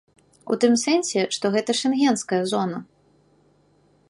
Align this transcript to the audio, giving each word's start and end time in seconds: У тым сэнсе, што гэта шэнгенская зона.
У 0.53 0.55
тым 0.63 0.73
сэнсе, 0.83 1.21
што 1.37 1.45
гэта 1.57 1.71
шэнгенская 1.83 2.43
зона. 2.55 2.81